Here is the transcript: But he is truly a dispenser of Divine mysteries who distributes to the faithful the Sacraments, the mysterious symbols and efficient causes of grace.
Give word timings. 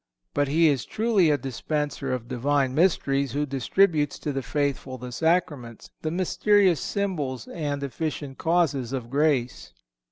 But 0.33 0.47
he 0.47 0.67
is 0.67 0.83
truly 0.83 1.29
a 1.29 1.37
dispenser 1.37 2.11
of 2.11 2.27
Divine 2.27 2.73
mysteries 2.73 3.33
who 3.33 3.45
distributes 3.45 4.17
to 4.17 4.33
the 4.33 4.41
faithful 4.41 4.97
the 4.97 5.11
Sacraments, 5.11 5.91
the 6.01 6.09
mysterious 6.09 6.81
symbols 6.81 7.47
and 7.47 7.83
efficient 7.83 8.39
causes 8.39 8.93
of 8.93 9.11
grace. 9.11 9.73